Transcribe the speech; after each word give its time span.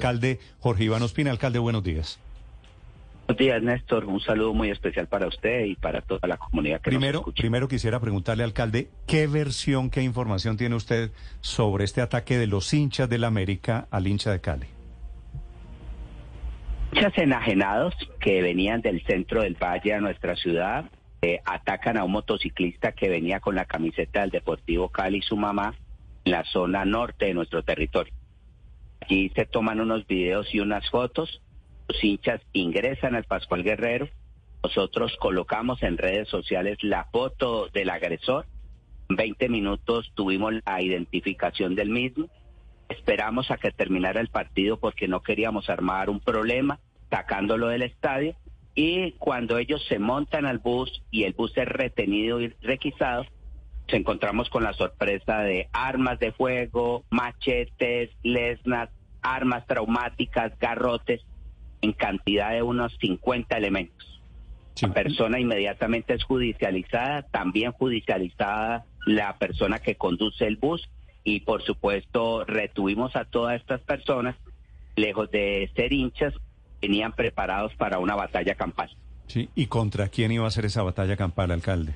Alcalde 0.00 0.38
Jorge 0.60 0.84
Iván 0.84 1.02
Ospina. 1.02 1.30
Alcalde, 1.30 1.58
buenos 1.58 1.84
días. 1.84 2.18
Buenos 3.26 3.38
días, 3.38 3.62
Néstor. 3.62 4.06
Un 4.06 4.20
saludo 4.20 4.54
muy 4.54 4.70
especial 4.70 5.06
para 5.06 5.28
usted 5.28 5.66
y 5.66 5.76
para 5.76 6.00
toda 6.00 6.26
la 6.26 6.38
comunidad 6.38 6.80
que 6.80 6.90
Primero, 6.90 7.18
nos 7.18 7.20
escucha. 7.20 7.42
primero 7.42 7.68
quisiera 7.68 8.00
preguntarle, 8.00 8.42
alcalde, 8.42 8.88
¿qué 9.06 9.26
versión, 9.26 9.90
qué 9.90 10.02
información 10.02 10.56
tiene 10.56 10.74
usted 10.74 11.10
sobre 11.42 11.84
este 11.84 12.00
ataque 12.00 12.38
de 12.38 12.46
los 12.46 12.72
hinchas 12.72 13.10
del 13.10 13.24
América 13.24 13.86
al 13.90 14.06
hincha 14.08 14.32
de 14.32 14.40
Cali? 14.40 14.66
Muchos 16.92 17.18
enajenados 17.18 17.94
que 18.20 18.40
venían 18.42 18.80
del 18.80 19.04
centro 19.04 19.42
del 19.42 19.54
valle 19.54 19.94
a 19.94 20.00
nuestra 20.00 20.34
ciudad 20.34 20.86
eh, 21.22 21.40
atacan 21.44 21.98
a 21.98 22.04
un 22.04 22.12
motociclista 22.12 22.92
que 22.92 23.10
venía 23.10 23.38
con 23.38 23.54
la 23.54 23.66
camiseta 23.66 24.22
del 24.22 24.30
Deportivo 24.30 24.88
Cali 24.88 25.18
y 25.18 25.22
su 25.22 25.36
mamá 25.36 25.74
en 26.24 26.32
la 26.32 26.42
zona 26.44 26.84
norte 26.86 27.26
de 27.26 27.34
nuestro 27.34 27.62
territorio. 27.62 28.12
Allí 29.00 29.30
se 29.34 29.46
toman 29.46 29.80
unos 29.80 30.06
videos 30.06 30.54
y 30.54 30.60
unas 30.60 30.88
fotos. 30.90 31.42
Los 31.88 32.02
hinchas 32.04 32.40
ingresan 32.52 33.14
al 33.14 33.24
Pascual 33.24 33.62
Guerrero. 33.62 34.08
Nosotros 34.62 35.16
colocamos 35.18 35.82
en 35.82 35.98
redes 35.98 36.28
sociales 36.28 36.78
la 36.82 37.04
foto 37.04 37.68
del 37.68 37.90
agresor. 37.90 38.46
En 39.08 39.16
20 39.16 39.48
minutos 39.48 40.12
tuvimos 40.14 40.54
la 40.64 40.82
identificación 40.82 41.74
del 41.74 41.88
mismo. 41.88 42.28
Esperamos 42.88 43.50
a 43.50 43.56
que 43.56 43.70
terminara 43.70 44.20
el 44.20 44.28
partido 44.28 44.78
porque 44.78 45.08
no 45.08 45.22
queríamos 45.22 45.70
armar 45.70 46.10
un 46.10 46.20
problema 46.20 46.78
sacándolo 47.10 47.68
del 47.68 47.82
estadio. 47.82 48.36
Y 48.74 49.12
cuando 49.12 49.58
ellos 49.58 49.84
se 49.88 49.98
montan 49.98 50.46
al 50.46 50.58
bus 50.58 51.02
y 51.10 51.24
el 51.24 51.32
bus 51.32 51.56
es 51.56 51.66
retenido 51.66 52.40
y 52.40 52.48
requisado, 52.60 53.24
nos 53.90 53.98
encontramos 53.98 54.48
con 54.50 54.62
la 54.62 54.72
sorpresa 54.72 55.40
de 55.40 55.68
armas 55.72 56.18
de 56.20 56.32
fuego, 56.32 57.04
machetes, 57.10 58.10
lesnas, 58.22 58.88
armas 59.20 59.66
traumáticas, 59.66 60.56
garrotes, 60.58 61.20
en 61.82 61.92
cantidad 61.92 62.52
de 62.52 62.62
unos 62.62 62.96
50 63.00 63.56
elementos. 63.56 64.20
Sí. 64.74 64.86
La 64.86 64.92
persona 64.92 65.40
inmediatamente 65.40 66.14
es 66.14 66.22
judicializada, 66.22 67.22
también 67.22 67.72
judicializada 67.72 68.84
la 69.06 69.38
persona 69.38 69.80
que 69.80 69.96
conduce 69.96 70.46
el 70.46 70.56
bus 70.56 70.88
y 71.24 71.40
por 71.40 71.62
supuesto 71.62 72.44
retuvimos 72.44 73.16
a 73.16 73.24
todas 73.24 73.60
estas 73.60 73.80
personas, 73.80 74.36
lejos 74.94 75.30
de 75.30 75.70
ser 75.74 75.92
hinchas, 75.92 76.34
venían 76.80 77.12
preparados 77.12 77.74
para 77.74 77.98
una 77.98 78.14
batalla 78.14 78.54
campal. 78.54 78.90
Sí. 79.26 79.48
¿Y 79.54 79.66
contra 79.66 80.08
quién 80.08 80.32
iba 80.32 80.46
a 80.46 80.50
ser 80.50 80.64
esa 80.66 80.82
batalla 80.82 81.16
campal, 81.16 81.50
alcalde? 81.50 81.94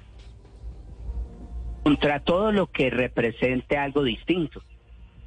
Contra 1.84 2.20
todo 2.20 2.50
lo 2.50 2.66
que 2.66 2.88
represente 2.88 3.76
algo 3.76 4.02
distinto, 4.02 4.62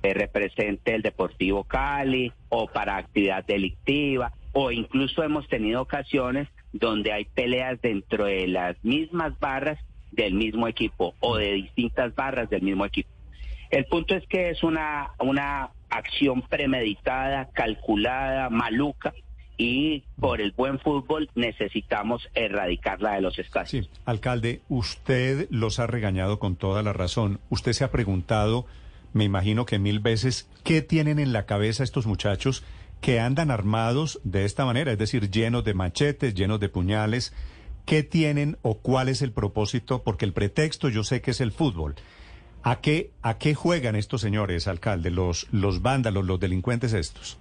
que 0.01 0.15
represente 0.15 0.95
el 0.95 1.03
Deportivo 1.03 1.63
Cali 1.63 2.33
o 2.49 2.67
para 2.67 2.97
actividad 2.97 3.45
delictiva 3.45 4.33
o 4.53 4.71
incluso 4.71 5.23
hemos 5.23 5.47
tenido 5.47 5.83
ocasiones 5.83 6.47
donde 6.73 7.11
hay 7.13 7.25
peleas 7.25 7.79
dentro 7.79 8.25
de 8.25 8.47
las 8.47 8.75
mismas 8.83 9.37
barras 9.39 9.77
del 10.11 10.33
mismo 10.33 10.67
equipo 10.67 11.13
o 11.19 11.37
de 11.37 11.53
distintas 11.53 12.15
barras 12.15 12.49
del 12.49 12.63
mismo 12.63 12.85
equipo. 12.85 13.09
El 13.69 13.85
punto 13.85 14.15
es 14.15 14.25
que 14.27 14.49
es 14.49 14.63
una, 14.63 15.11
una 15.19 15.69
acción 15.91 16.41
premeditada, 16.41 17.49
calculada, 17.53 18.49
maluca, 18.49 19.13
y 19.57 20.03
por 20.19 20.39
el 20.39 20.51
buen 20.51 20.79
fútbol 20.79 21.29
necesitamos 21.35 22.29
erradicarla 22.35 23.13
de 23.13 23.21
los 23.21 23.39
estadios. 23.39 23.69
Sí. 23.69 23.89
Alcalde, 24.05 24.61
usted 24.69 25.47
los 25.49 25.79
ha 25.79 25.87
regañado 25.87 26.37
con 26.39 26.55
toda 26.55 26.83
la 26.83 26.93
razón. 26.93 27.39
Usted 27.49 27.73
se 27.73 27.83
ha 27.83 27.91
preguntado, 27.91 28.67
me 29.13 29.23
imagino 29.23 29.65
que 29.65 29.79
mil 29.79 29.99
veces, 29.99 30.47
¿qué 30.63 30.81
tienen 30.81 31.17
en 31.17 31.33
la 31.33 31.45
cabeza 31.45 31.83
estos 31.83 32.05
muchachos 32.05 32.63
que 33.01 33.19
andan 33.19 33.49
armados 33.49 34.19
de 34.23 34.45
esta 34.45 34.63
manera? 34.63 34.91
Es 34.91 34.99
decir, 34.99 35.31
llenos 35.31 35.63
de 35.63 35.73
machetes, 35.73 36.35
llenos 36.35 36.59
de 36.59 36.69
puñales. 36.69 37.33
¿Qué 37.85 38.03
tienen 38.03 38.57
o 38.61 38.79
cuál 38.79 39.09
es 39.09 39.21
el 39.21 39.31
propósito? 39.31 40.03
Porque 40.03 40.25
el 40.25 40.33
pretexto 40.33 40.89
yo 40.89 41.03
sé 41.03 41.21
que 41.21 41.31
es 41.31 41.41
el 41.41 41.51
fútbol. 41.51 41.95
¿A 42.61 42.81
qué, 42.81 43.11
a 43.21 43.37
qué 43.37 43.55
juegan 43.55 43.95
estos 43.95 44.21
señores, 44.21 44.67
alcalde, 44.67 45.09
los, 45.09 45.47
los 45.51 45.81
vándalos, 45.81 46.25
los 46.25 46.39
delincuentes 46.39 46.91
estos? 46.91 47.39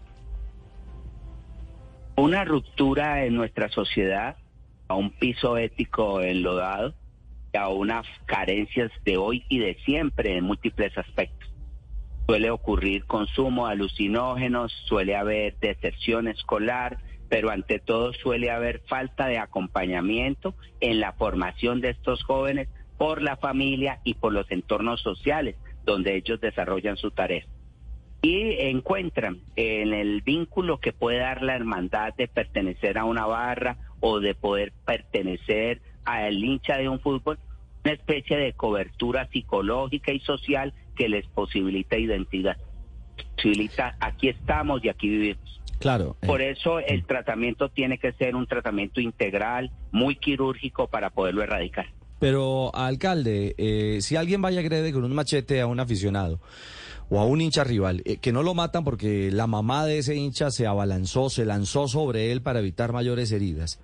Una 2.18 2.46
ruptura 2.46 3.26
en 3.26 3.34
nuestra 3.34 3.68
sociedad, 3.68 4.38
a 4.88 4.94
un 4.94 5.10
piso 5.10 5.58
ético 5.58 6.22
enlodado, 6.22 6.94
y 7.52 7.58
a 7.58 7.68
unas 7.68 8.06
carencias 8.24 8.90
de 9.04 9.18
hoy 9.18 9.44
y 9.50 9.58
de 9.58 9.74
siempre 9.84 10.34
en 10.34 10.44
múltiples 10.44 10.96
aspectos. 10.96 11.50
Suele 12.26 12.50
ocurrir 12.50 13.04
consumo 13.04 13.66
de 13.66 13.74
alucinógenos, 13.74 14.72
suele 14.86 15.14
haber 15.14 15.58
deserción 15.58 16.26
escolar, 16.26 16.98
pero 17.28 17.50
ante 17.50 17.80
todo 17.80 18.14
suele 18.14 18.50
haber 18.50 18.80
falta 18.88 19.26
de 19.26 19.36
acompañamiento 19.36 20.54
en 20.80 21.00
la 21.00 21.12
formación 21.12 21.82
de 21.82 21.90
estos 21.90 22.24
jóvenes 22.24 22.68
por 22.96 23.20
la 23.20 23.36
familia 23.36 24.00
y 24.04 24.14
por 24.14 24.32
los 24.32 24.50
entornos 24.50 25.02
sociales 25.02 25.56
donde 25.84 26.16
ellos 26.16 26.40
desarrollan 26.40 26.96
su 26.96 27.10
tarea. 27.10 27.44
Y 28.22 28.54
encuentran 28.60 29.38
en 29.56 29.92
el 29.92 30.22
vínculo 30.22 30.78
que 30.78 30.92
puede 30.92 31.18
dar 31.18 31.42
la 31.42 31.54
hermandad 31.54 32.14
de 32.14 32.28
pertenecer 32.28 32.98
a 32.98 33.04
una 33.04 33.26
barra 33.26 33.76
o 34.00 34.20
de 34.20 34.34
poder 34.34 34.72
pertenecer 34.84 35.80
al 36.04 36.42
hincha 36.42 36.76
de 36.78 36.88
un 36.88 37.00
fútbol, 37.00 37.38
una 37.84 37.92
especie 37.92 38.36
de 38.36 38.52
cobertura 38.52 39.28
psicológica 39.30 40.12
y 40.12 40.20
social 40.20 40.72
que 40.96 41.08
les 41.08 41.26
posibilita 41.28 41.98
identidad. 41.98 42.56
Posibilita, 43.36 43.96
aquí 44.00 44.28
estamos 44.28 44.84
y 44.84 44.88
aquí 44.88 45.08
vivimos. 45.08 45.60
Claro. 45.78 46.16
eh, 46.22 46.26
Por 46.26 46.40
eso 46.42 46.78
el 46.80 47.04
tratamiento 47.04 47.68
tiene 47.68 47.98
que 47.98 48.12
ser 48.12 48.34
un 48.34 48.46
tratamiento 48.46 49.00
integral, 49.00 49.70
muy 49.92 50.16
quirúrgico 50.16 50.88
para 50.88 51.10
poderlo 51.10 51.42
erradicar. 51.42 51.86
pero, 52.18 52.74
alcalde, 52.74 53.54
eh, 53.58 53.98
si 54.00 54.16
alguien 54.16 54.40
vaya 54.40 54.60
y 54.60 54.64
agrede 54.64 54.92
con 54.92 55.04
un 55.04 55.14
machete 55.14 55.60
a 55.60 55.66
un 55.66 55.78
aficionado 55.80 56.40
o 57.08 57.20
a 57.20 57.24
un 57.24 57.40
hincha 57.40 57.64
rival, 57.64 58.02
eh, 58.04 58.16
que 58.16 58.32
no 58.32 58.42
lo 58.42 58.54
matan 58.54 58.84
porque 58.84 59.30
la 59.30 59.46
mamá 59.46 59.84
de 59.86 59.98
ese 59.98 60.16
hincha 60.16 60.50
se 60.50 60.66
abalanzó, 60.66 61.30
se 61.30 61.44
lanzó 61.44 61.88
sobre 61.88 62.32
él 62.32 62.42
para 62.42 62.58
evitar 62.60 62.92
mayores 62.92 63.30
heridas. 63.32 63.80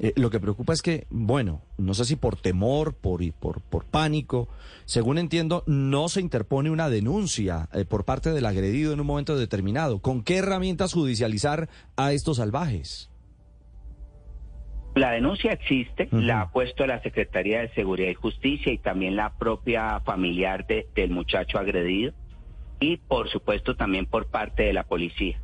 Eh, 0.00 0.14
lo 0.16 0.30
que 0.30 0.40
preocupa 0.40 0.72
es 0.72 0.80
que, 0.80 1.06
bueno, 1.10 1.60
no 1.76 1.92
sé 1.92 2.06
si 2.06 2.16
por 2.16 2.36
temor, 2.36 2.94
por, 2.94 3.20
por, 3.34 3.60
por 3.60 3.84
pánico, 3.84 4.48
según 4.86 5.18
entiendo, 5.18 5.64
no 5.66 6.08
se 6.08 6.20
interpone 6.22 6.70
una 6.70 6.88
denuncia 6.88 7.68
eh, 7.74 7.84
por 7.84 8.04
parte 8.04 8.30
del 8.30 8.46
agredido 8.46 8.92
en 8.94 9.00
un 9.00 9.06
momento 9.06 9.36
determinado. 9.36 9.98
¿Con 10.00 10.22
qué 10.22 10.38
herramientas 10.38 10.94
judicializar 10.94 11.68
a 11.96 12.12
estos 12.12 12.38
salvajes? 12.38 13.10
La 14.94 15.10
denuncia 15.10 15.52
existe, 15.52 16.08
la 16.12 16.42
ha 16.42 16.50
puesto 16.52 16.86
la 16.86 17.02
Secretaría 17.02 17.60
de 17.60 17.70
Seguridad 17.74 18.10
y 18.10 18.14
Justicia 18.14 18.72
y 18.72 18.78
también 18.78 19.16
la 19.16 19.36
propia 19.38 20.00
familiar 20.00 20.66
de- 20.66 20.86
del 20.94 21.10
muchacho 21.10 21.58
agredido 21.58 22.12
y 22.82 22.96
por 22.96 23.28
supuesto 23.30 23.76
también 23.76 24.06
por 24.06 24.28
parte 24.28 24.64
de 24.64 24.72
la 24.72 24.82
policía, 24.82 25.40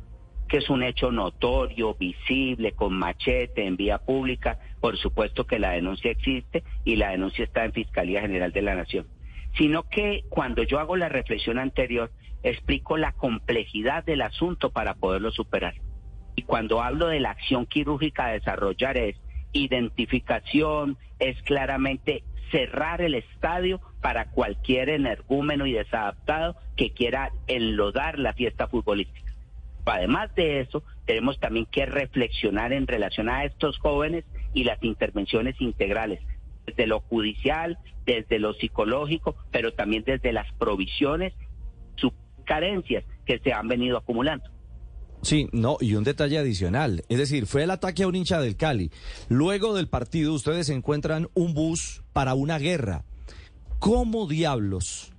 que 0.49 0.57
es 0.57 0.69
un 0.69 0.83
hecho 0.83 1.09
notorio, 1.09 1.95
visible, 1.95 2.73
con 2.73 2.93
machete 2.93 3.65
en 3.65 3.77
vía 3.77 3.99
pública. 3.99 4.59
Por 4.81 4.97
supuesto 4.97 5.47
que 5.47 5.57
la 5.57 5.71
denuncia 5.71 6.11
existe 6.11 6.63
y 6.83 6.97
la 6.97 7.11
denuncia 7.11 7.45
está 7.45 7.63
en 7.63 7.71
Fiscalía 7.71 8.19
General 8.19 8.51
de 8.51 8.61
la 8.61 8.75
Nación. 8.75 9.07
Sino 9.57 9.83
que 9.83 10.25
cuando 10.27 10.63
yo 10.63 10.79
hago 10.79 10.97
la 10.97 11.07
reflexión 11.07 11.59
anterior, 11.59 12.11
explico 12.43 12.97
la 12.97 13.13
complejidad 13.13 14.03
del 14.03 14.21
asunto 14.21 14.71
para 14.71 14.95
poderlo 14.95 15.31
superar. 15.31 15.75
Y 16.35 16.43
cuando 16.43 16.81
hablo 16.81 17.07
de 17.07 17.21
la 17.21 17.31
acción 17.31 17.65
quirúrgica 17.65 18.25
a 18.25 18.33
desarrollar 18.33 18.97
es 18.97 19.15
identificación, 19.53 20.97
es 21.19 21.41
claramente 21.43 22.23
cerrar 22.51 23.01
el 23.01 23.15
estadio 23.15 23.79
para 24.01 24.31
cualquier 24.31 24.89
energúmeno 24.89 25.65
y 25.65 25.73
desadaptado 25.73 26.55
que 26.75 26.91
quiera 26.91 27.31
enlodar 27.47 28.19
la 28.19 28.33
fiesta 28.33 28.67
futbolística. 28.67 29.33
Además 29.85 30.33
de 30.35 30.61
eso, 30.61 30.83
tenemos 31.05 31.39
también 31.39 31.65
que 31.65 31.85
reflexionar 31.85 32.73
en 32.73 32.87
relación 32.87 33.29
a 33.29 33.43
estos 33.43 33.79
jóvenes 33.79 34.23
y 34.53 34.63
las 34.63 34.81
intervenciones 34.83 35.59
integrales, 35.59 36.21
desde 36.65 36.85
lo 36.85 36.99
judicial, 37.01 37.77
desde 38.05 38.39
lo 38.39 38.53
psicológico, 38.53 39.35
pero 39.51 39.73
también 39.73 40.03
desde 40.05 40.31
las 40.31 40.51
provisiones, 40.53 41.33
sus 41.95 42.11
carencias 42.45 43.03
que 43.25 43.39
se 43.39 43.51
han 43.51 43.67
venido 43.67 43.97
acumulando. 43.97 44.45
Sí, 45.21 45.49
no, 45.51 45.77
y 45.81 45.95
un 45.95 46.03
detalle 46.03 46.37
adicional. 46.37 47.03
Es 47.09 47.17
decir, 47.17 47.45
fue 47.45 47.63
el 47.63 47.71
ataque 47.71 48.03
a 48.03 48.07
un 48.07 48.15
hincha 48.15 48.39
del 48.39 48.55
Cali. 48.55 48.91
Luego 49.27 49.75
del 49.75 49.89
partido, 49.89 50.33
ustedes 50.33 50.69
encuentran 50.69 51.27
un 51.33 51.53
bus 51.53 52.03
para 52.13 52.35
una 52.35 52.57
guerra. 52.57 53.03
¿Cómo 53.79 54.27
diablos 54.27 55.13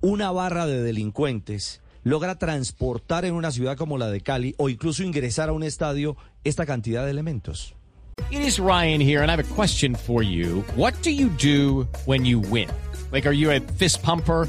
una 0.00 0.32
barra 0.32 0.66
de 0.66 0.82
delincuentes 0.82 1.80
logra 2.02 2.40
transportar 2.40 3.24
en 3.24 3.34
una 3.34 3.52
ciudad 3.52 3.76
como 3.76 3.98
la 3.98 4.10
de 4.10 4.20
Cali 4.20 4.52
o 4.58 4.68
incluso 4.68 5.04
ingresar 5.04 5.48
a 5.48 5.52
un 5.52 5.62
estadio 5.62 6.16
esta 6.42 6.66
cantidad 6.66 7.04
de 7.04 7.12
elementos? 7.12 7.76
It 8.32 8.40
is 8.40 8.58
Ryan 8.58 9.00
here, 9.00 9.22
and 9.22 9.30
I 9.30 9.36
have 9.36 9.38
a 9.38 9.54
question 9.54 9.94
for 9.94 10.24
you. 10.24 10.64
What 10.74 10.94
do 11.02 11.10
you 11.10 11.28
do 11.28 11.86
when 12.04 12.24
you 12.24 12.40
win? 12.40 12.68
Like, 13.12 13.28
are 13.28 13.32
you 13.32 13.52
a 13.52 13.60
fist 13.78 14.02
pumper? 14.02 14.48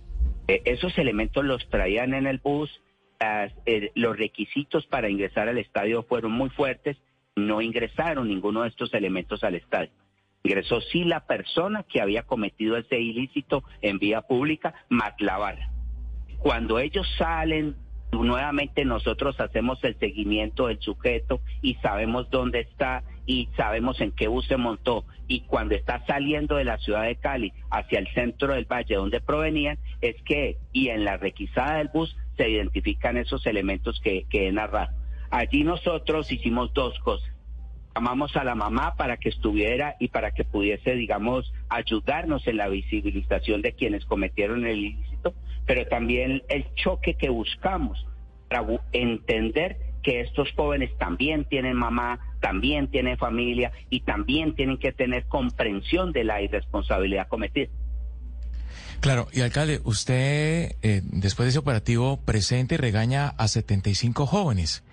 Eh, 0.51 0.63
esos 0.65 0.97
elementos 0.97 1.45
los 1.45 1.65
traían 1.69 2.13
en 2.13 2.27
el 2.27 2.39
bus, 2.39 2.69
los 3.95 4.17
requisitos 4.17 4.85
para 4.87 5.09
ingresar 5.09 5.47
al 5.47 5.57
estadio 5.57 6.03
fueron 6.03 6.33
muy 6.33 6.49
fuertes, 6.49 6.97
no 7.37 7.61
ingresaron 7.61 8.27
ninguno 8.27 8.63
de 8.63 8.67
estos 8.67 8.93
elementos 8.93 9.45
al 9.45 9.55
estadio. 9.55 9.91
Ingresó 10.43 10.81
sí 10.81 11.05
la 11.05 11.21
persona 11.21 11.83
que 11.83 12.01
había 12.01 12.23
cometido 12.23 12.75
ese 12.75 12.99
ilícito 12.99 13.63
en 13.81 13.97
vía 13.97 14.23
pública, 14.23 14.73
más 14.89 15.13
Cuando 16.39 16.79
ellos 16.79 17.07
salen, 17.17 17.77
nuevamente 18.11 18.83
nosotros 18.83 19.39
hacemos 19.39 19.81
el 19.85 19.97
seguimiento 19.99 20.67
del 20.67 20.81
sujeto 20.81 21.39
y 21.61 21.75
sabemos 21.75 22.29
dónde 22.29 22.59
está 22.59 23.03
y 23.25 23.49
sabemos 23.55 24.01
en 24.01 24.11
qué 24.11 24.27
bus 24.27 24.47
se 24.47 24.57
montó 24.57 25.05
y 25.27 25.41
cuando 25.41 25.75
está 25.75 26.05
saliendo 26.05 26.57
de 26.57 26.65
la 26.65 26.77
ciudad 26.77 27.03
de 27.03 27.15
Cali 27.15 27.53
hacia 27.69 27.99
el 27.99 28.07
centro 28.13 28.53
del 28.53 28.65
valle 28.65 28.95
donde 28.95 29.21
provenían, 29.21 29.77
es 30.01 30.21
que, 30.23 30.57
y 30.73 30.89
en 30.89 31.05
la 31.05 31.15
requisada 31.15 31.77
del 31.77 31.87
bus 31.87 32.17
se 32.35 32.49
identifican 32.49 33.17
esos 33.17 33.45
elementos 33.45 34.01
que, 34.01 34.25
que 34.29 34.47
he 34.47 34.51
narrado. 34.51 34.91
Allí 35.29 35.63
nosotros 35.63 36.29
hicimos 36.31 36.73
dos 36.73 36.99
cosas. 36.99 37.31
Llamamos 37.95 38.35
a 38.35 38.43
la 38.43 38.55
mamá 38.55 38.95
para 38.95 39.17
que 39.17 39.29
estuviera 39.29 39.95
y 39.99 40.09
para 40.09 40.31
que 40.31 40.43
pudiese, 40.43 40.95
digamos, 40.95 41.53
ayudarnos 41.69 42.45
en 42.47 42.57
la 42.57 42.67
visibilización 42.67 43.61
de 43.61 43.73
quienes 43.73 44.05
cometieron 44.05 44.65
el 44.65 44.79
ilícito, 44.79 45.33
pero 45.65 45.85
también 45.87 46.41
el 46.49 46.65
choque 46.75 47.13
que 47.13 47.29
buscamos 47.29 48.05
para 48.49 48.65
entender 48.91 49.77
que 50.01 50.21
estos 50.21 50.51
jóvenes 50.55 50.97
también 50.97 51.45
tienen 51.45 51.75
mamá, 51.75 52.19
también 52.39 52.89
tienen 52.89 53.17
familia 53.17 53.71
y 53.89 54.01
también 54.01 54.55
tienen 54.55 54.77
que 54.77 54.91
tener 54.91 55.25
comprensión 55.25 56.11
de 56.11 56.23
la 56.23 56.41
irresponsabilidad 56.41 57.27
cometida. 57.27 57.69
Claro, 58.99 59.27
y 59.33 59.41
alcalde, 59.41 59.81
usted 59.83 60.75
eh, 60.83 61.01
después 61.03 61.45
de 61.45 61.49
ese 61.49 61.59
operativo 61.59 62.17
presente 62.17 62.75
y 62.75 62.77
regaña 62.77 63.29
a 63.29 63.47
75 63.47 64.27
jóvenes 64.27 64.83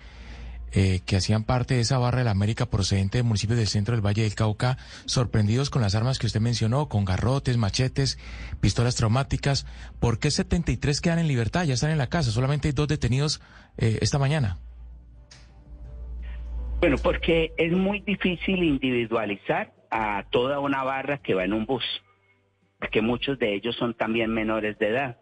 eh, 0.71 1.01
que 1.05 1.15
hacían 1.15 1.43
parte 1.43 1.75
de 1.75 1.81
esa 1.81 1.97
barra 1.97 2.19
de 2.19 2.25
la 2.25 2.31
América 2.31 2.67
procedente 2.67 3.17
de 3.17 3.23
municipios 3.23 3.57
del 3.57 3.67
centro 3.67 3.95
del 3.95 4.05
Valle 4.05 4.21
del 4.21 4.35
Cauca, 4.35 4.77
sorprendidos 5.05 5.71
con 5.71 5.81
las 5.81 5.95
armas 5.95 6.19
que 6.19 6.27
usted 6.27 6.41
mencionó, 6.41 6.89
con 6.89 7.05
garrotes, 7.05 7.57
machetes, 7.57 8.19
pistolas 8.61 8.95
traumáticas. 8.95 9.65
¿Por 9.99 10.19
qué 10.19 10.29
73 10.29 11.01
quedan 11.01 11.19
en 11.19 11.27
libertad? 11.27 11.63
Ya 11.63 11.73
están 11.73 11.89
en 11.89 11.97
la 11.97 12.09
casa, 12.09 12.29
solamente 12.29 12.67
hay 12.67 12.73
dos 12.73 12.87
detenidos 12.87 13.41
eh, 13.77 13.97
esta 14.01 14.19
mañana. 14.19 14.57
Bueno, 16.79 16.95
porque 17.03 17.51
es 17.57 17.73
muy 17.73 17.99
difícil 17.99 18.63
individualizar 18.63 19.73
a 19.91 20.23
toda 20.29 20.61
una 20.61 20.81
barra 20.85 21.17
que 21.17 21.33
va 21.33 21.43
en 21.43 21.51
un 21.51 21.65
bus, 21.65 21.83
porque 22.79 23.01
muchos 23.01 23.37
de 23.37 23.53
ellos 23.53 23.75
son 23.75 23.95
también 23.95 24.31
menores 24.31 24.79
de 24.79 24.87
edad, 24.87 25.17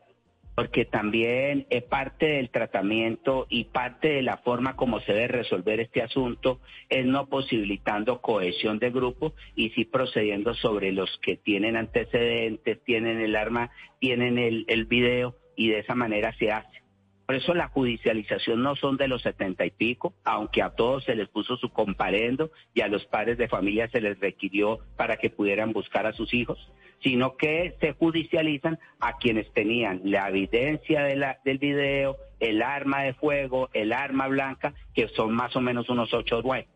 porque 0.55 0.85
también 0.85 1.65
es 1.71 1.81
parte 1.81 2.27
del 2.27 2.51
tratamiento 2.51 3.47
y 3.49 3.65
parte 3.65 4.07
de 4.09 4.21
la 4.21 4.37
forma 4.37 4.75
como 4.75 4.99
se 4.99 5.13
debe 5.13 5.29
resolver 5.29 5.79
este 5.79 6.03
asunto 6.03 6.61
es 6.89 7.07
no 7.07 7.25
posibilitando 7.25 8.21
cohesión 8.21 8.77
de 8.77 8.91
grupo 8.91 9.33
y 9.55 9.71
sí 9.71 9.83
procediendo 9.83 10.53
sobre 10.53 10.91
los 10.91 11.09
que 11.23 11.37
tienen 11.37 11.75
antecedentes, 11.75 12.83
tienen 12.83 13.19
el 13.19 13.35
arma, 13.35 13.71
tienen 13.99 14.37
el, 14.37 14.63
el 14.67 14.85
video 14.85 15.35
y 15.55 15.69
de 15.69 15.79
esa 15.79 15.95
manera 15.95 16.35
se 16.37 16.51
hace. 16.51 16.86
Por 17.27 17.35
eso 17.35 17.53
la 17.53 17.67
judicialización 17.67 18.63
no 18.63 18.77
son 18.77 18.95
de 18.95 19.09
los 19.09 19.21
setenta 19.21 19.65
y 19.65 19.71
pico, 19.71 20.13
aunque 20.23 20.61
a 20.61 20.69
todos 20.69 21.03
se 21.03 21.13
les 21.13 21.27
puso 21.27 21.57
su 21.57 21.67
comparendo 21.69 22.51
y 22.73 22.79
a 22.79 22.87
los 22.87 23.05
padres 23.05 23.37
de 23.37 23.49
familia 23.49 23.89
se 23.89 23.99
les 23.99 24.17
requirió 24.17 24.79
para 24.95 25.17
que 25.17 25.29
pudieran 25.29 25.73
buscar 25.73 26.05
a 26.05 26.13
sus 26.13 26.33
hijos, 26.33 26.57
sino 27.03 27.35
que 27.35 27.75
se 27.81 27.91
judicializan 27.91 28.79
a 29.01 29.17
quienes 29.17 29.51
tenían 29.51 29.99
la 30.05 30.29
evidencia 30.29 31.03
del 31.03 31.57
video, 31.57 32.15
el 32.39 32.61
arma 32.61 33.03
de 33.03 33.13
fuego, 33.13 33.69
el 33.73 33.91
arma 33.91 34.29
blanca, 34.29 34.73
que 34.95 35.09
son 35.09 35.33
más 35.33 35.53
o 35.57 35.59
menos 35.59 35.89
unos 35.89 36.13
ocho 36.13 36.41
nueve. 36.41 36.69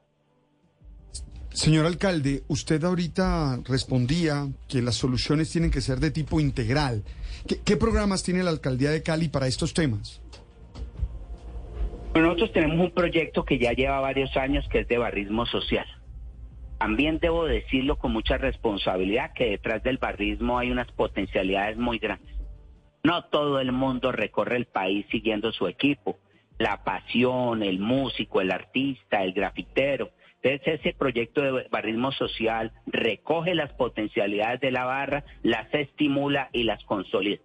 Señor 1.53 1.85
alcalde, 1.85 2.43
usted 2.49 2.83
ahorita 2.83 3.61
respondía 3.65 4.49
que 4.67 4.81
las 4.81 4.95
soluciones 4.95 5.49
tienen 5.49 5.71
que 5.71 5.79
ser 5.79 5.99
de 5.99 6.11
tipo 6.11 6.41
integral. 6.41 7.03
¿Qué, 7.65 7.77
programas 7.77 8.23
tiene 8.23 8.43
la 8.43 8.51
alcaldía 8.51 8.91
de 8.91 9.01
Cali 9.01 9.29
para 9.29 9.47
estos 9.47 9.73
temas? 9.73 10.21
Nosotros 12.13 12.51
tenemos 12.51 12.79
un 12.79 12.91
proyecto 12.91 13.45
que 13.45 13.57
ya 13.57 13.71
lleva 13.71 14.01
varios 14.01 14.35
años 14.35 14.67
que 14.69 14.79
es 14.79 14.87
de 14.87 14.97
barrismo 14.97 15.45
social. 15.45 15.85
También 16.77 17.19
debo 17.19 17.45
decirlo 17.45 17.97
con 17.97 18.11
mucha 18.11 18.37
responsabilidad 18.37 19.33
que 19.33 19.51
detrás 19.51 19.81
del 19.83 19.97
barrismo 19.97 20.57
hay 20.59 20.71
unas 20.71 20.91
potencialidades 20.91 21.77
muy 21.77 21.99
grandes. 21.99 22.35
No 23.03 23.23
todo 23.25 23.59
el 23.59 23.71
mundo 23.71 24.11
recorre 24.11 24.57
el 24.57 24.65
país 24.65 25.05
siguiendo 25.09 25.51
su 25.51 25.67
equipo. 25.67 26.17
La 26.57 26.83
pasión, 26.83 27.63
el 27.63 27.79
músico, 27.79 28.41
el 28.41 28.51
artista, 28.51 29.23
el 29.23 29.33
grafitero. 29.33 30.09
Entonces 30.41 30.79
ese 30.79 30.93
proyecto 30.93 31.41
de 31.41 31.67
barrismo 31.69 32.11
social 32.11 32.73
recoge 32.87 33.55
las 33.55 33.71
potencialidades 33.73 34.59
de 34.59 34.71
la 34.71 34.85
barra, 34.85 35.23
las 35.43 35.73
estimula 35.73 36.49
y 36.51 36.63
las 36.63 36.83
consolida. 36.83 37.41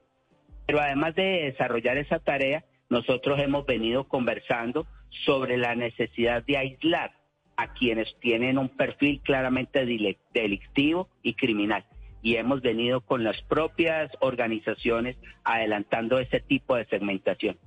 Pero 0.67 0.81
además 0.81 1.15
de 1.15 1.45
desarrollar 1.45 1.99
esa 1.99 2.19
tarea, 2.19 2.65
nosotros 2.89 3.39
hemos 3.41 3.67
venido 3.67 4.05
conversando 4.05 4.87
sobre 5.25 5.57
la 5.57 5.75
necesidad 5.75 6.45
de 6.45 6.57
aislar 6.57 7.13
a 7.57 7.73
quienes 7.73 8.15
tienen 8.21 8.59
un 8.59 8.69
perfil 8.69 9.21
claramente 9.23 9.87
delictivo 10.33 11.09
y 11.23 11.35
criminal. 11.35 11.85
Y 12.23 12.37
hemos 12.37 12.61
venido 12.61 13.01
con 13.01 13.25
las 13.25 13.41
propias 13.43 14.11
organizaciones 14.21 15.17
adelantando 15.45 16.19
ese 16.19 16.41
tipo 16.41 16.77
de 16.77 16.87
segmentación. 16.87 17.59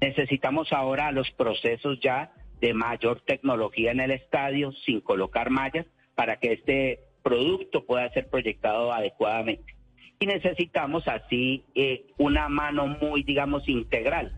Necesitamos 0.00 0.72
ahora 0.72 1.12
los 1.12 1.30
procesos 1.32 1.98
ya 2.00 2.32
de 2.60 2.74
mayor 2.74 3.20
tecnología 3.20 3.92
en 3.92 4.00
el 4.00 4.12
estadio 4.12 4.72
sin 4.72 5.00
colocar 5.00 5.50
mallas 5.50 5.86
para 6.14 6.36
que 6.36 6.52
este 6.52 7.00
producto 7.22 7.84
pueda 7.84 8.08
ser 8.10 8.28
proyectado 8.28 8.92
adecuadamente. 8.92 9.74
Y 10.20 10.26
necesitamos 10.26 11.06
así 11.08 11.64
eh, 11.74 12.06
una 12.18 12.48
mano 12.48 12.86
muy, 12.86 13.24
digamos, 13.24 13.68
integral 13.68 14.32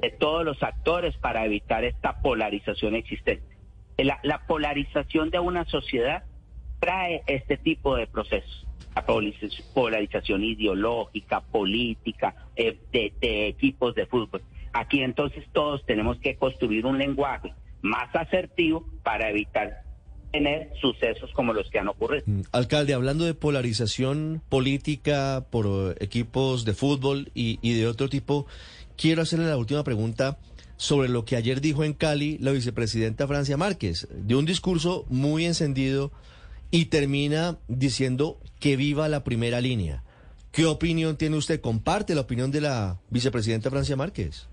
de 0.00 0.10
todos 0.10 0.44
los 0.44 0.62
actores 0.62 1.16
para 1.16 1.44
evitar 1.44 1.84
esta 1.84 2.20
polarización 2.20 2.94
existente. 2.94 3.56
La, 3.98 4.46
polarización 4.46 5.30
de 5.30 5.38
una 5.38 5.64
sociedad 5.64 6.24
trae 6.80 7.22
este 7.26 7.56
tipo 7.56 7.96
de 7.96 8.06
procesos. 8.06 8.66
La 8.94 9.04
polarización 9.06 10.44
ideológica, 10.44 11.40
política, 11.40 12.34
eh, 12.56 12.78
de, 12.92 13.48
equipos 13.48 13.94
de 13.94 14.06
fútbol. 14.06 14.42
Aquí 14.72 15.02
entonces 15.02 15.44
todos 15.52 15.84
tenemos 15.86 16.18
que 16.18 16.36
construir 16.36 16.84
un 16.84 16.98
lenguaje 16.98 17.54
más 17.82 18.14
asertivo 18.14 18.86
para 19.02 19.30
evitar 19.30 19.82
tener 20.32 20.70
sucesos 20.80 21.30
como 21.32 21.54
los 21.54 21.70
que 21.70 21.78
han 21.78 21.88
ocurrido. 21.88 22.24
Mm, 22.26 22.40
alcalde, 22.52 22.92
hablando 22.92 23.24
de 23.24 23.32
polarización 23.32 24.42
política 24.50 25.46
por 25.50 25.96
equipos 26.00 26.66
de 26.66 26.74
fútbol 26.74 27.30
y 27.34 27.78
de 27.78 27.86
otro 27.86 28.10
tipo, 28.10 28.46
quiero 28.96 29.22
hacerle 29.22 29.46
la 29.46 29.56
última 29.56 29.84
pregunta 29.84 30.38
sobre 30.76 31.08
lo 31.08 31.24
que 31.24 31.36
ayer 31.36 31.60
dijo 31.60 31.84
en 31.84 31.94
Cali 31.94 32.38
la 32.38 32.52
vicepresidenta 32.52 33.26
Francia 33.26 33.56
Márquez, 33.56 34.08
de 34.10 34.34
un 34.34 34.44
discurso 34.44 35.06
muy 35.08 35.46
encendido 35.46 36.12
y 36.70 36.86
termina 36.86 37.58
diciendo 37.68 38.38
que 38.60 38.76
viva 38.76 39.08
la 39.08 39.24
primera 39.24 39.60
línea. 39.60 40.02
¿Qué 40.52 40.66
opinión 40.66 41.16
tiene 41.16 41.36
usted? 41.36 41.60
¿Comparte 41.60 42.14
la 42.14 42.22
opinión 42.22 42.50
de 42.50 42.62
la 42.62 42.98
vicepresidenta 43.10 43.70
Francia 43.70 43.96
Márquez? 43.96 44.48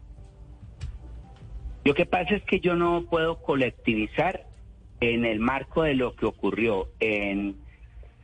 Lo 1.85 1.93
que 1.93 2.05
pasa 2.05 2.35
es 2.35 2.43
que 2.43 2.59
yo 2.59 2.75
no 2.75 3.05
puedo 3.09 3.41
colectivizar 3.41 4.47
en 5.01 5.25
el 5.25 5.39
marco 5.39 5.83
de 5.83 5.95
lo 5.95 6.15
que 6.15 6.25
ocurrió 6.25 6.87
en 6.99 7.57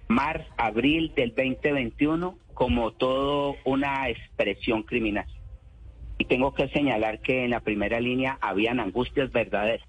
marzo, 0.07 0.45
abril 0.57 1.13
del 1.15 1.33
2021 1.35 2.37
como 2.53 2.91
todo 2.91 3.55
una 3.65 4.09
expresión 4.09 4.83
criminal. 4.83 5.25
Y 6.19 6.25
tengo 6.25 6.53
que 6.53 6.67
señalar 6.67 7.21
que 7.21 7.45
en 7.45 7.49
la 7.49 7.61
primera 7.61 7.99
línea 7.99 8.37
habían 8.41 8.79
angustias 8.79 9.31
verdaderas. 9.31 9.87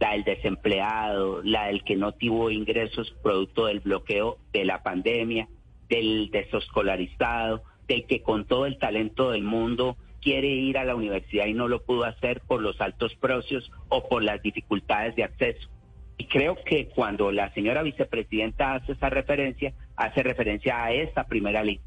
La 0.00 0.12
del 0.12 0.24
desempleado, 0.24 1.40
la 1.44 1.66
del 1.66 1.84
que 1.84 1.94
no 1.94 2.12
tuvo 2.12 2.50
ingresos 2.50 3.14
producto 3.22 3.66
del 3.66 3.78
bloqueo 3.80 4.38
de 4.52 4.64
la 4.64 4.82
pandemia, 4.82 5.48
del 5.88 6.30
desescolarizado, 6.30 7.62
del 7.86 8.06
que 8.06 8.22
con 8.22 8.46
todo 8.46 8.66
el 8.66 8.78
talento 8.78 9.30
del 9.30 9.44
mundo 9.44 9.96
quiere 10.20 10.48
ir 10.48 10.78
a 10.78 10.84
la 10.84 10.94
universidad 10.94 11.46
y 11.46 11.52
no 11.52 11.68
lo 11.68 11.84
pudo 11.84 12.04
hacer 12.04 12.40
por 12.40 12.62
los 12.62 12.80
altos 12.80 13.14
precios 13.16 13.70
o 13.90 14.08
por 14.08 14.24
las 14.24 14.42
dificultades 14.42 15.14
de 15.14 15.24
acceso. 15.24 15.68
Y 16.16 16.26
creo 16.26 16.56
que 16.64 16.88
cuando 16.88 17.30
la 17.30 17.52
señora 17.52 17.82
vicepresidenta 17.82 18.74
hace 18.74 18.92
esa 18.92 19.10
referencia, 19.10 19.74
hace 19.96 20.22
referencia 20.22 20.82
a 20.82 20.92
esa 20.92 21.24
primera 21.24 21.62
línea, 21.62 21.84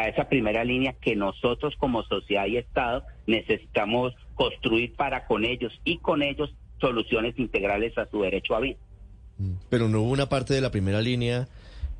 a 0.00 0.08
esa 0.08 0.28
primera 0.28 0.64
línea 0.64 0.94
que 1.00 1.16
nosotros 1.16 1.74
como 1.76 2.02
sociedad 2.04 2.46
y 2.46 2.56
Estado 2.56 3.04
necesitamos 3.26 4.14
construir 4.34 4.94
para 4.94 5.26
con 5.26 5.44
ellos 5.44 5.72
y 5.84 5.98
con 5.98 6.22
ellos 6.22 6.50
soluciones 6.80 7.38
integrales 7.38 7.96
a 7.98 8.06
su 8.10 8.22
derecho 8.22 8.54
a 8.56 8.60
vida. 8.60 8.78
Pero 9.68 9.88
no 9.88 10.02
hubo 10.02 10.10
una 10.10 10.28
parte 10.28 10.54
de 10.54 10.60
la 10.60 10.70
primera 10.70 11.00
línea 11.00 11.48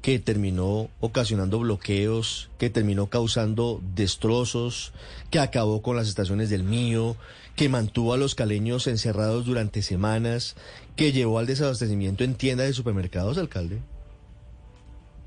que 0.03 0.19
terminó 0.19 0.89
ocasionando 1.01 1.61
bloqueos, 1.61 2.51
que 2.59 2.71
terminó 2.71 3.07
causando 3.07 3.81
destrozos, 3.95 4.93
que 5.31 5.39
acabó 5.39 5.81
con 5.81 5.95
las 5.97 6.09
estaciones 6.09 6.51
del 6.51 6.65
mío, 6.65 7.17
que 7.55 7.69
mantuvo 7.69 8.13
a 8.13 8.17
los 8.17 8.35
caleños 8.35 8.89
encerrados 8.89 9.47
durante 9.47 9.83
semanas, 9.83 10.57
que 10.97 11.13
llevó 11.13 11.39
al 11.39 11.47
desabastecimiento 11.47 12.25
en 12.25 12.35
tiendas 12.35 12.67
de 12.67 12.73
supermercados, 12.73 13.39
alcalde. 13.39 13.79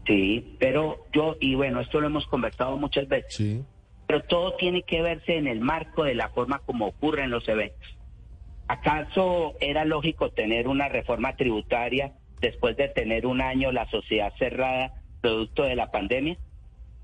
Sí, 0.05 0.55
pero 0.59 1.05
yo, 1.13 1.35
y 1.39 1.55
bueno, 1.55 1.81
esto 1.81 1.99
lo 1.99 2.07
hemos 2.07 2.27
conversado 2.27 2.77
muchas 2.77 3.07
veces, 3.07 3.33
Sí. 3.33 3.63
pero 4.07 4.21
todo 4.23 4.55
tiene 4.55 4.83
que 4.83 5.01
verse 5.01 5.35
en 5.37 5.47
el 5.47 5.59
marco 5.61 6.03
de 6.03 6.13
la 6.15 6.29
forma 6.29 6.59
como 6.59 6.87
ocurren 6.87 7.31
los 7.31 7.47
eventos. 7.47 7.97
¿Acaso 8.67 9.55
era 9.59 9.85
lógico 9.85 10.29
tener 10.31 10.67
una 10.67 10.89
reforma 10.89 11.35
tributaria 11.35 12.13
después 12.41 12.75
de 12.77 12.87
tener 12.87 13.25
un 13.25 13.41
año 13.41 13.71
la 13.71 13.87
sociedad 13.89 14.33
cerrada 14.37 14.93
producto 15.21 15.63
de 15.63 15.75
la 15.75 15.91
pandemia? 15.91 16.37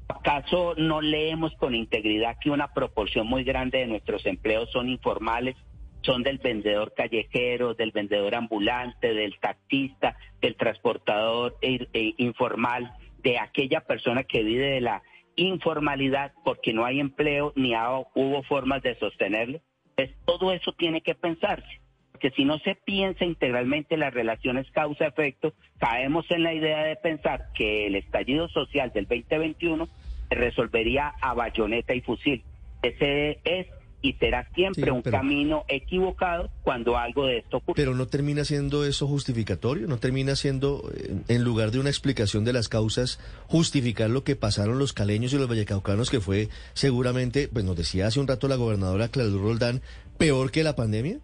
¿Acaso 0.07 0.75
no 0.77 1.01
leemos 1.01 1.53
con 1.55 1.73
integridad 1.73 2.37
que 2.41 2.49
una 2.49 2.73
proporción 2.73 3.27
muy 3.27 3.43
grande 3.43 3.79
de 3.79 3.87
nuestros 3.87 4.25
empleos 4.25 4.69
son 4.71 4.89
informales? 4.89 5.55
Son 6.01 6.23
del 6.23 6.39
vendedor 6.39 6.93
callejero, 6.95 7.73
del 7.75 7.91
vendedor 7.91 8.33
ambulante, 8.35 9.13
del 9.13 9.37
taxista, 9.39 10.17
del 10.41 10.55
transportador 10.55 11.57
eh, 11.61 11.87
eh, 11.93 12.13
informal, 12.17 12.91
de 13.23 13.37
aquella 13.37 13.81
persona 13.81 14.23
que 14.23 14.41
vive 14.43 14.65
de 14.71 14.81
la 14.81 15.03
informalidad 15.35 16.33
porque 16.43 16.73
no 16.73 16.85
hay 16.85 16.99
empleo 16.99 17.53
ni 17.55 17.73
ha- 17.73 17.99
hubo 18.15 18.43
formas 18.43 18.81
de 18.83 18.95
sostenerlo. 18.95 19.59
Pues 19.95 20.09
todo 20.25 20.51
eso 20.51 20.71
tiene 20.73 21.01
que 21.01 21.13
pensarse, 21.15 21.79
porque 22.11 22.31
si 22.31 22.45
no 22.45 22.57
se 22.59 22.75
piensa 22.75 23.25
integralmente 23.25 23.97
las 23.97 24.13
relaciones 24.13 24.69
causa-efecto, 24.71 25.53
caemos 25.79 26.25
en 26.31 26.43
la 26.43 26.53
idea 26.53 26.83
de 26.83 26.95
pensar 26.95 27.47
que 27.53 27.87
el 27.87 27.95
estallido 27.95 28.47
social 28.49 28.91
del 28.93 29.05
2021 29.07 29.87
se 30.29 30.35
resolvería 30.35 31.13
a 31.21 31.33
bayoneta 31.33 31.93
y 31.93 32.01
fusil. 32.01 32.43
Ese 32.81 33.39
es 33.43 33.67
y 34.03 34.13
será 34.13 34.47
siempre 34.55 34.85
Sí, 34.85 34.89
un 34.89 35.01
pero- 35.03 35.17
camino 35.17 35.63
equivocado 35.67 36.49
cuando 36.63 36.97
algo 36.97 37.27
de 37.27 37.37
esto 37.39 37.57
ocurre. 37.57 37.75
Pero 37.75 37.93
no 37.93 38.07
termina 38.07 38.43
siendo 38.45 38.83
eso 38.85 39.07
justificatorio, 39.07 39.87
no 39.87 39.97
termina 39.99 40.35
siendo, 40.35 40.83
eh, 40.95 41.13
en 41.27 41.43
lugar 41.43 41.69
de 41.71 41.79
una 41.79 41.89
explicación 41.89 42.43
de 42.43 42.53
las 42.53 42.67
causas, 42.67 43.19
justificar 43.47 44.09
lo 44.09 44.23
que 44.23 44.35
pasaron 44.35 44.79
los 44.79 44.93
caleños 44.93 45.33
y 45.33 45.37
los 45.37 45.47
vallecaucanos, 45.47 46.09
que 46.09 46.19
fue 46.19 46.49
seguramente, 46.73 47.47
pues 47.47 47.63
nos 47.63 47.75
decía 47.75 48.07
hace 48.07 48.19
un 48.19 48.27
rato 48.27 48.47
la 48.47 48.55
gobernadora 48.55 49.09
Claudia 49.09 49.39
Roldán, 49.39 49.81
peor 50.17 50.49
que 50.51 50.63
la 50.63 50.75
pandemia. 50.75 51.19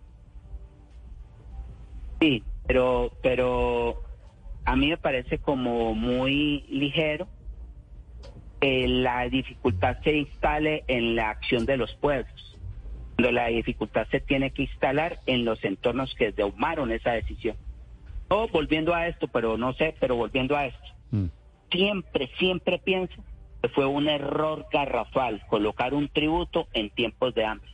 Sí, 2.19 2.43
pero, 2.67 3.12
pero 3.22 4.01
a 4.65 4.75
mí 4.75 4.88
me 4.88 4.98
parece 4.98 5.38
como 5.39 5.93
muy 5.93 6.65
ligero 6.69 7.27
que 8.60 8.88
la 8.88 9.29
dificultad 9.29 9.98
se 10.03 10.17
instale 10.17 10.84
en 10.88 11.15
la 11.15 11.29
acción 11.29 11.65
de 11.65 11.77
los 11.77 11.93
pueblos, 11.96 12.57
la 13.18 13.48
dificultad 13.48 14.08
se 14.12 14.20
tiene 14.20 14.52
que 14.52 14.64
instalar 14.64 15.20
en 15.26 15.44
los 15.46 15.64
entornos 15.64 16.14
que 16.16 16.32
tomaron 16.32 16.92
esa 16.92 17.12
decisión. 17.12 17.56
No, 18.30 18.48
volviendo 18.50 18.94
a 18.94 19.08
esto, 19.08 19.28
pero 19.28 19.58
no 19.58 19.74
sé, 19.74 19.96
pero 20.00 20.16
volviendo 20.16 20.56
a 20.56 20.68
esto, 20.68 20.88
Mm. 21.12 21.26
siempre, 21.72 22.30
siempre 22.38 22.80
pienso 22.80 23.16
que 23.62 23.70
fue 23.70 23.86
un 23.86 24.08
error 24.08 24.68
garrafal 24.72 25.42
colocar 25.48 25.94
un 25.94 26.10
tributo 26.10 26.68
en 26.74 26.90
tiempos 26.92 27.34
de 27.34 27.46
hambre. 27.46 27.70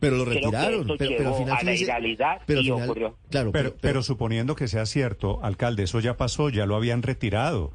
Pero 0.00 0.16
lo 0.16 0.24
retiraron. 0.24 0.86
pero, 0.86 0.96
pero 0.98 1.10
llevó 1.18 1.28
al 1.30 1.34
final 1.44 1.58
a 1.58 1.62
la 1.64 1.74
ilegalidad 1.74 2.40
pero 2.46 2.60
y 2.60 2.64
final- 2.64 2.82
ocurrió. 2.84 3.16
Claro, 3.30 3.52
Pero, 3.52 3.74
pero 3.80 4.02
suponiendo 4.02 4.56
que 4.56 4.66
sea 4.68 4.86
cierto, 4.86 5.38
alcalde, 5.44 5.84
eso 5.84 6.00
ya 6.00 6.16
pasó, 6.16 6.48
ya 6.48 6.66
lo 6.66 6.74
habían 6.76 7.02
retirado. 7.02 7.72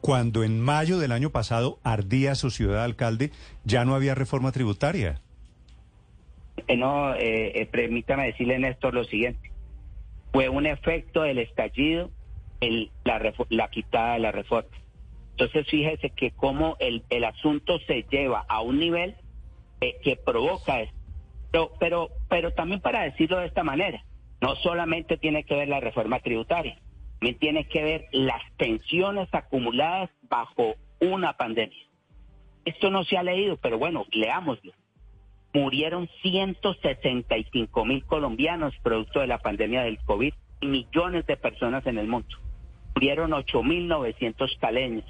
Cuando 0.00 0.44
en 0.44 0.60
mayo 0.60 0.98
del 0.98 1.12
año 1.12 1.30
pasado 1.30 1.78
ardía 1.82 2.34
su 2.36 2.50
ciudad, 2.50 2.84
alcalde, 2.84 3.32
ya 3.64 3.84
no 3.84 3.94
había 3.96 4.14
reforma 4.14 4.52
tributaria. 4.52 5.20
No, 6.76 7.14
eh, 7.14 7.60
eh, 7.60 7.66
permítame 7.66 8.26
decirle, 8.26 8.58
Néstor, 8.58 8.94
lo 8.94 9.04
siguiente. 9.04 9.50
Fue 10.32 10.48
un 10.48 10.66
efecto 10.66 11.22
del 11.22 11.38
estallido 11.38 12.10
el, 12.60 12.90
la, 13.04 13.34
la 13.48 13.68
quitada 13.68 14.14
de 14.14 14.18
la 14.20 14.32
reforma. 14.32 14.70
Entonces, 15.30 15.66
fíjese 15.68 16.10
que 16.10 16.32
como 16.32 16.76
el, 16.80 17.04
el 17.10 17.24
asunto 17.24 17.78
se 17.86 18.04
lleva 18.10 18.44
a 18.48 18.60
un 18.60 18.78
nivel 18.78 19.14
eh, 19.80 19.96
que 20.02 20.16
provoca 20.16 20.80
esto. 20.80 20.98
Pero, 21.50 21.70
pero, 21.78 22.08
pero 22.28 22.50
también 22.52 22.80
para 22.80 23.04
decirlo 23.04 23.38
de 23.38 23.46
esta 23.46 23.62
manera, 23.62 24.04
no 24.40 24.56
solamente 24.56 25.16
tiene 25.16 25.44
que 25.44 25.54
ver 25.54 25.68
la 25.68 25.80
reforma 25.80 26.20
tributaria, 26.20 26.78
también 27.18 27.38
tiene 27.38 27.68
que 27.68 27.82
ver 27.82 28.04
las 28.12 28.42
tensiones 28.56 29.28
acumuladas 29.32 30.10
bajo 30.28 30.74
una 31.00 31.34
pandemia. 31.36 31.78
Esto 32.64 32.90
no 32.90 33.04
se 33.04 33.16
ha 33.16 33.22
leído, 33.22 33.56
pero 33.56 33.78
bueno, 33.78 34.04
leámoslo 34.10 34.72
murieron 35.52 36.08
165 36.22 37.84
mil 37.84 38.04
colombianos 38.04 38.74
producto 38.82 39.20
de 39.20 39.26
la 39.26 39.38
pandemia 39.38 39.82
del 39.82 39.98
COVID 39.98 40.32
y 40.60 40.66
millones 40.66 41.26
de 41.26 41.36
personas 41.36 41.86
en 41.86 41.98
el 41.98 42.06
mundo. 42.06 42.28
Murieron 42.94 43.30
8.900 43.30 44.58
caleños, 44.58 45.04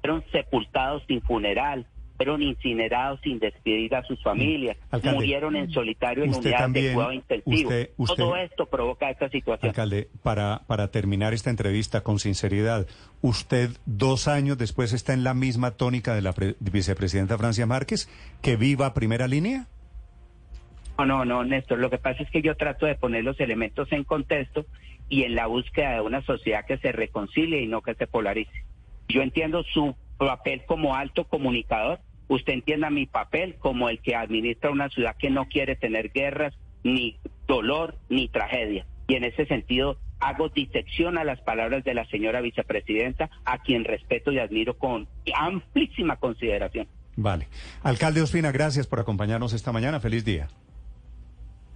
fueron 0.00 0.24
sepultados 0.32 1.02
sin 1.06 1.22
funeral, 1.22 1.86
fueron 2.24 2.42
incinerados 2.42 3.20
sin 3.22 3.38
despedir 3.40 3.94
a 3.96 4.04
sus 4.04 4.22
familias, 4.22 4.76
Alcalde, 4.90 5.16
murieron 5.16 5.56
en 5.56 5.70
solitario 5.72 6.22
en 6.24 6.30
unidades 6.34 6.56
también- 6.58 6.86
de 6.86 6.92
cuidado 6.94 7.12
intensivo. 7.12 7.68
usted- 7.68 7.90
usted- 7.96 8.16
Todo 8.22 8.36
esto 8.36 8.66
provoca 8.66 9.10
esta 9.10 9.28
situación. 9.28 9.70
Alcalde, 9.70 10.08
para, 10.22 10.62
para 10.68 10.88
terminar 10.92 11.34
esta 11.34 11.50
entrevista 11.50 12.02
con 12.02 12.18
sinceridad, 12.20 12.86
usted 13.22 13.70
dos 13.86 14.28
años 14.28 14.56
después 14.56 14.92
está 14.92 15.12
en 15.14 15.24
la 15.24 15.34
misma 15.34 15.72
tónica 15.72 16.14
de 16.14 16.22
la 16.22 16.32
pre- 16.32 16.54
vicepresidenta 16.60 17.36
Francia 17.38 17.66
Márquez, 17.66 18.08
que 18.40 18.56
viva 18.56 18.94
primera 18.94 19.26
línea. 19.26 19.66
No, 20.98 21.06
no, 21.06 21.24
no, 21.24 21.44
Néstor. 21.44 21.78
Lo 21.78 21.90
que 21.90 21.98
pasa 21.98 22.22
es 22.22 22.30
que 22.30 22.42
yo 22.42 22.54
trato 22.56 22.86
de 22.86 22.94
poner 22.94 23.24
los 23.24 23.40
elementos 23.40 23.90
en 23.90 24.04
contexto 24.04 24.64
y 25.08 25.24
en 25.24 25.34
la 25.34 25.46
búsqueda 25.46 25.94
de 25.94 26.00
una 26.02 26.22
sociedad 26.22 26.64
que 26.66 26.78
se 26.78 26.92
reconcilie 26.92 27.60
y 27.62 27.66
no 27.66 27.82
que 27.82 27.94
se 27.94 28.06
polarice. 28.06 28.52
Yo 29.08 29.22
entiendo 29.22 29.64
su 29.64 29.96
papel 30.18 30.62
como 30.66 30.94
alto 30.94 31.24
comunicador. 31.24 31.98
Usted 32.32 32.54
entienda 32.54 32.88
mi 32.88 33.04
papel 33.04 33.56
como 33.56 33.90
el 33.90 34.00
que 34.00 34.16
administra 34.16 34.70
una 34.70 34.88
ciudad 34.88 35.16
que 35.18 35.28
no 35.28 35.48
quiere 35.50 35.76
tener 35.76 36.12
guerras, 36.12 36.54
ni 36.82 37.18
dolor, 37.46 37.98
ni 38.08 38.26
tragedia. 38.28 38.86
Y 39.06 39.16
en 39.16 39.24
ese 39.24 39.44
sentido 39.44 39.98
hago 40.18 40.48
disección 40.48 41.18
a 41.18 41.24
las 41.24 41.42
palabras 41.42 41.84
de 41.84 41.92
la 41.92 42.06
señora 42.06 42.40
vicepresidenta, 42.40 43.28
a 43.44 43.58
quien 43.58 43.84
respeto 43.84 44.32
y 44.32 44.38
admiro 44.38 44.78
con 44.78 45.08
amplísima 45.34 46.16
consideración. 46.16 46.88
Vale. 47.16 47.48
Alcalde 47.82 48.22
Ospina, 48.22 48.50
gracias 48.50 48.86
por 48.86 48.98
acompañarnos 48.98 49.52
esta 49.52 49.70
mañana. 49.70 50.00
Feliz 50.00 50.24
día. 50.24 50.48